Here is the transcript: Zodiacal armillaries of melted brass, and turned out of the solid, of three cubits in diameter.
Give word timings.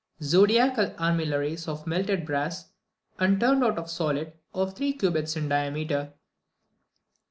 Zodiacal 0.23 0.95
armillaries 0.97 1.67
of 1.67 1.85
melted 1.85 2.25
brass, 2.25 2.71
and 3.19 3.39
turned 3.39 3.63
out 3.63 3.77
of 3.77 3.83
the 3.83 3.91
solid, 3.91 4.33
of 4.51 4.73
three 4.73 4.93
cubits 4.93 5.35
in 5.37 5.47
diameter. 5.47 6.13